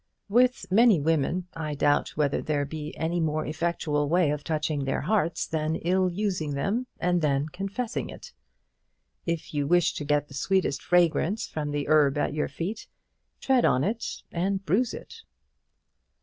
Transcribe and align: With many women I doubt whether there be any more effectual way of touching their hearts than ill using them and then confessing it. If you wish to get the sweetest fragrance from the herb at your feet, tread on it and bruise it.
With 0.29 0.65
many 0.71 0.99
women 0.99 1.47
I 1.53 1.75
doubt 1.75 2.17
whether 2.17 2.41
there 2.41 2.65
be 2.65 2.97
any 2.97 3.19
more 3.19 3.45
effectual 3.45 4.09
way 4.09 4.31
of 4.31 4.43
touching 4.43 4.83
their 4.85 5.01
hearts 5.01 5.45
than 5.45 5.75
ill 5.75 6.09
using 6.09 6.55
them 6.55 6.87
and 6.99 7.21
then 7.21 7.49
confessing 7.49 8.09
it. 8.09 8.33
If 9.27 9.53
you 9.53 9.67
wish 9.67 9.93
to 9.93 10.03
get 10.03 10.27
the 10.27 10.33
sweetest 10.33 10.81
fragrance 10.81 11.45
from 11.45 11.69
the 11.69 11.87
herb 11.87 12.17
at 12.17 12.33
your 12.33 12.47
feet, 12.47 12.87
tread 13.39 13.63
on 13.63 13.83
it 13.83 14.23
and 14.31 14.65
bruise 14.65 14.95
it. 14.95 15.21